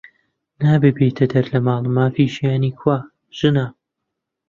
نابێ 0.63 0.89
بێتە 0.97 1.25
دەر 1.31 1.45
لە 1.53 1.59
ماڵ، 1.65 1.83
مافی 1.95 2.31
ژیانی 2.35 2.71
کوا؟ 2.79 2.97
ژنە 3.37 3.67